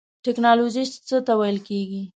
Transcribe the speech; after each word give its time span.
ټیکنالوژی 0.25 0.83
څه 1.07 1.17
ته 1.25 1.33
ویل 1.39 1.57
کیږی؟ 1.67 2.01